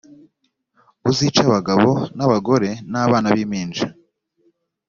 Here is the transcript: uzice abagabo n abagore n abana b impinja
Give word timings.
uzice 1.09 1.39
abagabo 1.47 1.89
n 2.17 2.19
abagore 2.25 2.69
n 2.91 2.93
abana 3.03 3.27
b 3.35 3.37
impinja 3.43 3.85